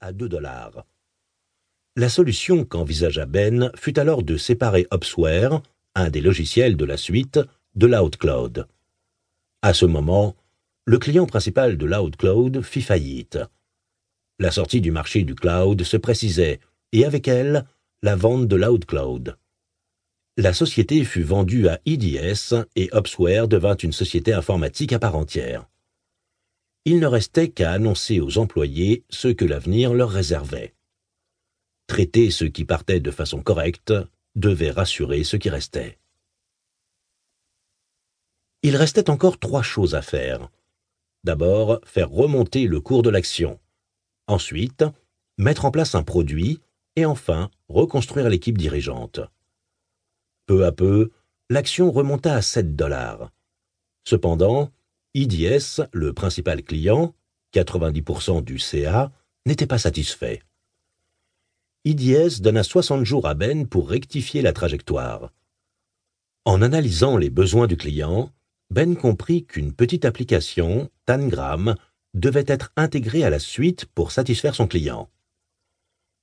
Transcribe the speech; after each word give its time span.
à 0.00 0.12
2 0.12 0.28
dollars. 0.28 0.84
La 1.96 2.08
solution 2.08 2.64
qu'envisagea 2.64 3.26
Ben 3.26 3.70
fut 3.76 3.98
alors 3.98 4.22
de 4.22 4.36
séparer 4.36 4.86
Opsware, 4.90 5.62
un 5.94 6.10
des 6.10 6.20
logiciels 6.20 6.76
de 6.76 6.84
la 6.84 6.96
suite, 6.96 7.40
de 7.74 7.86
l'OutCloud. 7.86 8.66
À 9.62 9.74
ce 9.74 9.86
moment, 9.86 10.36
le 10.86 10.98
client 10.98 11.26
principal 11.26 11.76
de 11.76 11.86
l'OutCloud 11.86 12.62
fit 12.62 12.82
faillite. 12.82 13.38
La 14.38 14.50
sortie 14.50 14.80
du 14.80 14.90
marché 14.90 15.22
du 15.22 15.34
cloud 15.34 15.82
se 15.82 15.96
précisait, 15.96 16.60
et 16.92 17.04
avec 17.04 17.28
elle, 17.28 17.64
la 18.02 18.16
vente 18.16 18.48
de 18.48 18.56
l'OutCloud. 18.56 19.36
La 20.36 20.52
société 20.52 21.04
fut 21.04 21.22
vendue 21.22 21.68
à 21.68 21.78
IDS 21.86 22.54
et 22.74 22.88
Opsware 22.92 23.46
devint 23.46 23.76
une 23.76 23.92
société 23.92 24.32
informatique 24.32 24.92
à 24.92 24.98
part 24.98 25.14
entière. 25.14 25.68
Il 26.86 27.00
ne 27.00 27.06
restait 27.06 27.50
qu'à 27.50 27.72
annoncer 27.72 28.20
aux 28.20 28.38
employés 28.38 29.04
ce 29.08 29.28
que 29.28 29.44
l'avenir 29.44 29.94
leur 29.94 30.10
réservait. 30.10 30.74
Traiter 31.86 32.30
ceux 32.30 32.48
qui 32.48 32.64
partaient 32.64 33.00
de 33.00 33.10
façon 33.10 33.42
correcte 33.42 33.94
devait 34.34 34.70
rassurer 34.70 35.24
ceux 35.24 35.38
qui 35.38 35.48
restaient. 35.48 35.98
Il 38.62 38.76
restait 38.76 39.10
encore 39.10 39.38
trois 39.38 39.62
choses 39.62 39.94
à 39.94 40.02
faire. 40.02 40.50
D'abord, 41.22 41.80
faire 41.84 42.10
remonter 42.10 42.66
le 42.66 42.80
cours 42.80 43.02
de 43.02 43.10
l'action. 43.10 43.60
Ensuite, 44.26 44.84
mettre 45.38 45.64
en 45.64 45.70
place 45.70 45.94
un 45.94 46.02
produit 46.02 46.60
et 46.96 47.06
enfin 47.06 47.50
reconstruire 47.68 48.28
l'équipe 48.28 48.58
dirigeante. 48.58 49.20
Peu 50.46 50.66
à 50.66 50.72
peu, 50.72 51.10
l'action 51.48 51.90
remonta 51.90 52.34
à 52.34 52.42
7 52.42 52.76
dollars. 52.76 53.30
Cependant, 54.04 54.70
IDS, 55.16 55.80
le 55.92 56.12
principal 56.12 56.64
client, 56.64 57.14
90% 57.54 58.42
du 58.42 58.58
CA, 58.58 59.12
n'était 59.46 59.68
pas 59.68 59.78
satisfait. 59.78 60.42
IDS 61.84 62.40
donna 62.40 62.64
60 62.64 63.04
jours 63.04 63.28
à 63.28 63.34
Ben 63.34 63.68
pour 63.68 63.88
rectifier 63.88 64.42
la 64.42 64.52
trajectoire. 64.52 65.30
En 66.44 66.62
analysant 66.62 67.16
les 67.16 67.30
besoins 67.30 67.68
du 67.68 67.76
client, 67.76 68.32
Ben 68.70 68.96
comprit 68.96 69.44
qu'une 69.44 69.72
petite 69.72 70.04
application, 70.04 70.90
Tangram, 71.06 71.76
devait 72.14 72.46
être 72.48 72.72
intégrée 72.74 73.22
à 73.22 73.30
la 73.30 73.38
suite 73.38 73.86
pour 73.94 74.10
satisfaire 74.10 74.56
son 74.56 74.66
client. 74.66 75.08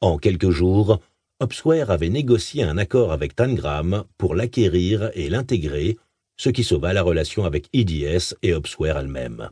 En 0.00 0.18
quelques 0.18 0.50
jours, 0.50 1.00
Opsware 1.38 1.92
avait 1.92 2.08
négocié 2.08 2.64
un 2.64 2.76
accord 2.76 3.12
avec 3.12 3.36
Tangram 3.36 4.02
pour 4.18 4.34
l'acquérir 4.34 5.12
et 5.14 5.30
l'intégrer, 5.30 5.96
ce 6.40 6.48
qui 6.48 6.64
sauva 6.64 6.94
la 6.94 7.02
relation 7.02 7.44
avec 7.44 7.68
IDS 7.74 8.34
et 8.42 8.54
Opsware 8.54 8.96
elle-même. 8.96 9.50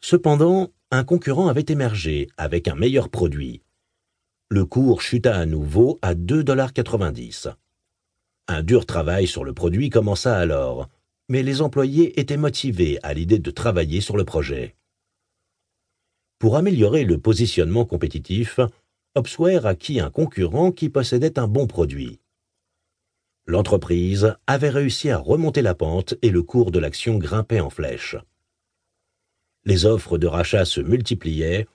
Cependant, 0.00 0.70
un 0.92 1.02
concurrent 1.02 1.48
avait 1.48 1.66
émergé 1.66 2.28
avec 2.36 2.68
un 2.68 2.76
meilleur 2.76 3.08
produit. 3.08 3.62
Le 4.48 4.64
cours 4.64 5.02
chuta 5.02 5.36
à 5.36 5.44
nouveau 5.44 5.98
à 6.02 6.14
2,90 6.14 7.52
Un 8.46 8.62
dur 8.62 8.86
travail 8.86 9.26
sur 9.26 9.42
le 9.42 9.54
produit 9.54 9.90
commença 9.90 10.38
alors, 10.38 10.88
mais 11.28 11.42
les 11.42 11.60
employés 11.60 12.20
étaient 12.20 12.36
motivés 12.36 13.00
à 13.02 13.14
l'idée 13.14 13.40
de 13.40 13.50
travailler 13.50 14.00
sur 14.00 14.16
le 14.16 14.24
projet. 14.24 14.76
Pour 16.38 16.56
améliorer 16.56 17.02
le 17.02 17.18
positionnement 17.18 17.86
compétitif, 17.86 18.60
Opsware 19.16 19.66
acquit 19.66 19.98
un 19.98 20.10
concurrent 20.10 20.70
qui 20.70 20.90
possédait 20.90 21.40
un 21.40 21.48
bon 21.48 21.66
produit. 21.66 22.21
L'entreprise 23.46 24.34
avait 24.46 24.70
réussi 24.70 25.10
à 25.10 25.18
remonter 25.18 25.62
la 25.62 25.74
pente 25.74 26.14
et 26.22 26.30
le 26.30 26.42
cours 26.42 26.70
de 26.70 26.78
l'action 26.78 27.18
grimpait 27.18 27.60
en 27.60 27.70
flèche. 27.70 28.16
Les 29.64 29.84
offres 29.84 30.18
de 30.18 30.26
rachat 30.26 30.64
se 30.64 30.80
multipliaient 30.80 31.66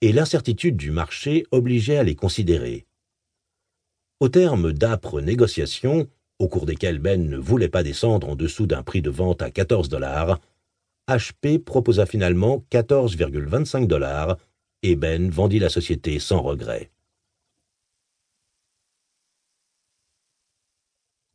et 0.00 0.12
l'incertitude 0.12 0.76
du 0.76 0.90
marché 0.90 1.46
obligeait 1.50 1.96
à 1.96 2.02
les 2.02 2.14
considérer. 2.14 2.86
Au 4.20 4.28
terme 4.28 4.72
d'âpres 4.72 5.20
négociations, 5.20 6.08
au 6.38 6.48
cours 6.48 6.66
desquelles 6.66 6.98
Ben 6.98 7.28
ne 7.28 7.38
voulait 7.38 7.68
pas 7.68 7.82
descendre 7.82 8.28
en 8.28 8.36
dessous 8.36 8.66
d'un 8.66 8.82
prix 8.82 9.02
de 9.02 9.10
vente 9.10 9.42
à 9.42 9.50
14 9.50 9.88
dollars, 9.88 10.38
HP 11.08 11.58
proposa 11.58 12.06
finalement 12.06 12.64
14,25 12.70 13.86
dollars 13.86 14.36
et 14.82 14.96
Ben 14.96 15.30
vendit 15.30 15.58
la 15.58 15.68
société 15.68 16.18
sans 16.18 16.42
regret. 16.42 16.90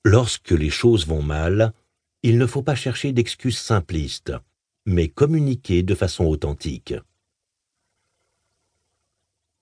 Lorsque 0.03 0.51
les 0.51 0.69
choses 0.69 1.07
vont 1.07 1.21
mal, 1.21 1.73
il 2.23 2.37
ne 2.37 2.45
faut 2.45 2.63
pas 2.63 2.75
chercher 2.75 3.13
d'excuses 3.13 3.57
simplistes, 3.57 4.33
mais 4.85 5.07
communiquer 5.07 5.83
de 5.83 5.95
façon 5.95 6.25
authentique. 6.25 6.93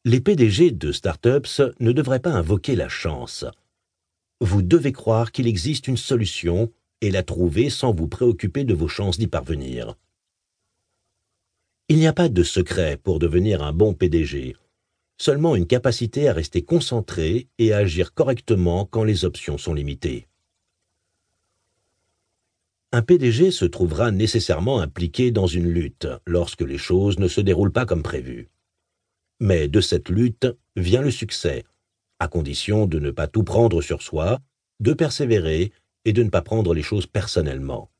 Les 0.05 0.21
PDG 0.21 0.71
de 0.71 0.91
startups 0.91 1.61
ne 1.79 1.91
devraient 1.91 2.21
pas 2.21 2.31
invoquer 2.31 2.75
la 2.75 2.87
chance, 2.87 3.45
vous 4.41 4.61
devez 4.61 4.93
croire 4.93 5.33
qu'il 5.33 5.47
existe 5.47 5.87
une 5.87 5.97
solution 5.97 6.71
et 7.01 7.11
la 7.11 7.23
trouver 7.23 7.69
sans 7.69 7.93
vous 7.93 8.07
préoccuper 8.07 8.63
de 8.63 8.73
vos 8.73 8.87
chances 8.87 9.17
d'y 9.17 9.27
parvenir. 9.27 9.95
Il 11.89 11.97
n'y 11.97 12.07
a 12.07 12.13
pas 12.13 12.29
de 12.29 12.43
secret 12.43 12.95
pour 12.95 13.19
devenir 13.19 13.61
un 13.61 13.73
bon 13.73 13.93
PDG, 13.93 14.55
seulement 15.17 15.57
une 15.57 15.67
capacité 15.67 16.29
à 16.29 16.33
rester 16.33 16.61
concentré 16.61 17.49
et 17.57 17.73
à 17.73 17.79
agir 17.79 18.13
correctement 18.13 18.85
quand 18.85 19.03
les 19.03 19.25
options 19.25 19.57
sont 19.57 19.73
limitées. 19.73 20.28
Un 22.91 23.03
PDG 23.03 23.51
se 23.51 23.65
trouvera 23.65 24.09
nécessairement 24.09 24.79
impliqué 24.79 25.29
dans 25.29 25.45
une 25.45 25.69
lutte 25.69 26.07
lorsque 26.25 26.61
les 26.61 26.79
choses 26.79 27.19
ne 27.19 27.27
se 27.27 27.39
déroulent 27.39 27.71
pas 27.71 27.85
comme 27.85 28.01
prévu. 28.01 28.49
Mais 29.39 29.67
de 29.67 29.79
cette 29.79 30.09
lutte 30.09 30.47
vient 30.75 31.03
le 31.03 31.11
succès, 31.11 31.65
à 32.17 32.27
condition 32.27 32.87
de 32.87 32.97
ne 32.97 33.11
pas 33.11 33.27
tout 33.27 33.43
prendre 33.43 33.83
sur 33.83 34.01
soi, 34.01 34.39
de 34.79 34.93
persévérer 34.93 35.71
et 36.05 36.13
de 36.13 36.23
ne 36.23 36.29
pas 36.29 36.41
prendre 36.41 36.73
les 36.73 36.81
choses 36.81 37.05
personnellement. 37.05 37.91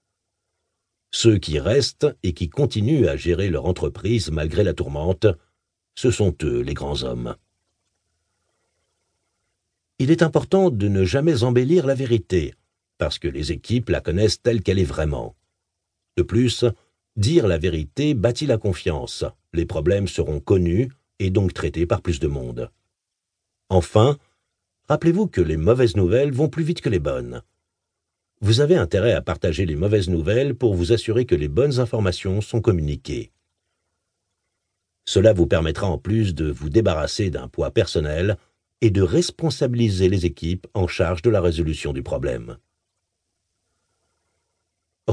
Ceux 1.12 1.38
qui 1.38 1.60
restent 1.60 2.08
et 2.24 2.34
qui 2.34 2.50
continuent 2.50 3.08
à 3.08 3.16
gérer 3.16 3.50
leur 3.50 3.66
entreprise 3.66 4.32
malgré 4.32 4.64
la 4.64 4.74
tourmente, 4.74 5.28
ce 5.94 6.10
sont 6.10 6.36
eux 6.44 6.62
les 6.62 6.74
grands 6.74 7.04
hommes. 7.04 7.36
Il 10.00 10.10
est 10.10 10.24
important 10.24 10.72
de 10.72 10.88
ne 10.88 11.04
jamais 11.04 11.44
embellir 11.44 11.86
la 11.86 11.94
vérité, 11.94 12.56
parce 13.00 13.18
que 13.18 13.28
les 13.28 13.52
équipes 13.52 13.90
la 13.90 14.02
connaissent 14.02 14.44
telle 14.44 14.62
qu'elle 14.62 14.78
est 14.78 14.84
vraiment. 14.84 15.36
De 16.18 16.22
plus, 16.22 16.66
dire 17.16 17.48
la 17.48 17.58
vérité 17.58 18.14
bâtit 18.14 18.46
la 18.46 18.60
confiance, 18.60 19.26
les 19.54 19.66
problèmes 19.66 20.08
seront 20.08 20.40
connus 20.40 20.92
et 21.18 21.32
donc 21.32 21.54
traités 21.54 21.88
par 21.88 22.02
plus 22.02 22.20
de 22.20 22.28
monde. 22.28 22.70
Enfin, 23.70 24.18
rappelez-vous 24.88 25.28
que 25.28 25.42
les 25.42 25.58
mauvaises 25.58 25.96
nouvelles 25.96 26.32
vont 26.32 26.50
plus 26.50 26.64
vite 26.64 26.82
que 26.82 26.90
les 26.90 27.00
bonnes. 27.00 27.42
Vous 28.42 28.62
avez 28.62 28.76
intérêt 28.76 29.14
à 29.14 29.22
partager 29.22 29.66
les 29.66 29.76
mauvaises 29.76 30.10
nouvelles 30.10 30.56
pour 30.56 30.76
vous 30.76 30.92
assurer 30.92 31.26
que 31.26 31.36
les 31.36 31.50
bonnes 31.50 31.80
informations 31.80 32.42
sont 32.42 32.62
communiquées. 32.62 33.32
Cela 35.06 35.34
vous 35.34 35.48
permettra 35.48 35.88
en 35.88 35.98
plus 35.98 36.36
de 36.36 36.52
vous 36.52 36.70
débarrasser 36.70 37.30
d'un 37.30 37.48
poids 37.48 37.72
personnel 37.72 38.38
et 38.82 38.92
de 38.92 39.02
responsabiliser 39.02 40.10
les 40.10 40.26
équipes 40.26 40.68
en 40.74 40.88
charge 40.88 41.22
de 41.22 41.30
la 41.30 41.42
résolution 41.42 41.94
du 41.94 42.04
problème. 42.04 42.58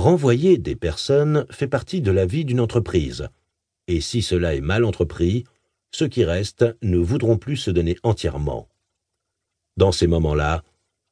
Renvoyer 0.06 0.56
des 0.56 0.76
personnes 0.76 1.46
fait 1.50 1.66
partie 1.66 2.00
de 2.00 2.12
la 2.12 2.26
vie 2.26 2.44
d'une 2.44 2.60
entreprise, 2.60 3.28
et 3.88 4.00
si 4.00 4.22
cela 4.22 4.54
est 4.54 4.60
mal 4.60 4.84
entrepris, 4.84 5.42
ceux 5.90 6.06
qui 6.06 6.24
restent 6.24 6.64
ne 6.80 6.98
voudront 6.98 7.38
plus 7.38 7.56
se 7.56 7.72
donner 7.72 7.96
entièrement. 8.04 8.68
Dans 9.76 9.90
ces 9.90 10.06
moments-là, 10.06 10.62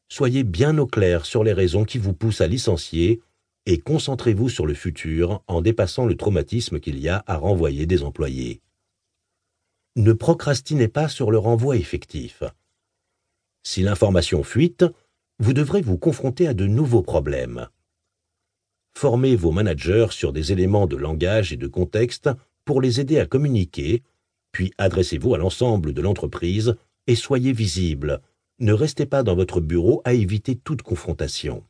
soyez 0.09 0.45
bien 0.45 0.79
au 0.79 0.87
clair 0.87 1.27
sur 1.27 1.43
les 1.43 1.53
raisons 1.53 1.85
qui 1.85 1.99
vous 1.99 2.15
poussent 2.15 2.41
à 2.41 2.47
licencier 2.47 3.21
et 3.67 3.81
concentrez-vous 3.81 4.49
sur 4.49 4.65
le 4.65 4.75
futur 4.75 5.43
en 5.49 5.61
dépassant 5.61 6.07
le 6.07 6.17
traumatisme 6.17 6.79
qu'il 6.79 7.01
y 7.01 7.09
a 7.09 7.25
à 7.27 7.37
renvoyer 7.37 7.87
des 7.87 8.05
employés. 8.05 8.61
Ne 9.97 10.13
procrastinez 10.13 10.87
pas 10.87 11.09
sur 11.09 11.33
le 11.33 11.39
renvoi 11.39 11.77
effectif. 11.79 12.45
Si 13.65 13.83
l'information 13.83 14.45
fuite, 14.45 14.85
vous 15.41 15.53
devrez 15.53 15.81
vous 15.81 15.99
confronter 15.99 16.47
à 16.47 16.55
de 16.55 16.69
nouveaux 16.69 17.03
problèmes. 17.03 17.67
Formez 18.97 19.37
vos 19.37 19.51
managers 19.51 20.09
sur 20.11 20.33
des 20.33 20.53
éléments 20.53 20.87
de 20.87 20.97
langage 20.97 21.53
et 21.53 21.57
de 21.57 21.67
contexte 21.67 22.31
pour 22.65 22.81
les 22.81 23.01
aider 23.01 23.19
à 23.19 23.27
communiquer 23.27 24.03
puis 24.55 24.73
adressez-vous 24.79 25.35
à 25.35 25.39
l'ensemble 25.39 25.93
de 25.93 26.01
l'entreprise 26.01 26.77
et 27.09 27.17
soyez 27.17 27.53
visible. 27.53 28.23
Ne 28.61 28.73
restez 28.73 29.05
pas 29.05 29.25
dans 29.25 29.35
votre 29.35 29.61
bureau 29.61 30.01
à 30.05 30.15
éviter 30.15 30.55
toute 30.55 30.83
confrontation. 30.83 31.65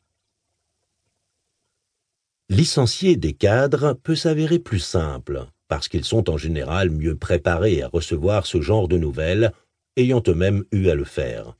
Licencier 2.51 3.17
des 3.17 3.33
cadres 3.33 3.95
peut 3.95 4.15
s'avérer 4.15 4.59
plus 4.59 4.81
simple, 4.81 5.47
parce 5.67 5.89
qu'ils 5.89 6.05
sont 6.05 6.29
en 6.29 6.37
général 6.37 6.91
mieux 6.91 7.17
préparés 7.17 7.83
à 7.83 7.89
recevoir 7.89 8.45
ce 8.45 8.61
genre 8.61 8.87
de 8.87 8.99
nouvelles, 8.99 9.53
ayant 9.97 10.23
eux-mêmes 10.29 10.65
eu 10.71 10.89
à 10.91 10.95
le 10.95 11.05
faire. 11.05 11.57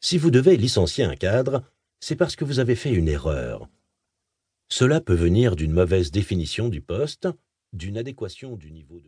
Si 0.00 0.18
vous 0.18 0.32
devez 0.32 0.56
licencier 0.56 1.04
un 1.04 1.14
cadre, 1.14 1.62
c'est 2.00 2.16
parce 2.16 2.34
que 2.34 2.44
vous 2.44 2.58
avez 2.58 2.74
fait 2.74 2.90
une 2.90 3.08
erreur. 3.08 3.68
Cela 4.68 5.00
peut 5.00 5.14
venir 5.14 5.56
d'une 5.56 5.72
mauvaise 5.72 6.10
définition 6.10 6.68
du 6.68 6.82
poste, 6.82 7.28
d'une 7.72 7.96
adéquation 7.96 8.56
du 8.56 8.70
niveau 8.70 9.00
de 9.00 9.06